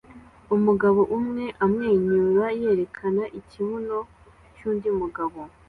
Umugabo 0.55 0.99
umwe 1.17 1.45
amwenyura 1.63 2.45
yerekana 2.61 3.23
ikibuno 3.39 3.97
cy'undi 4.55 4.87
mugabo 4.99 5.37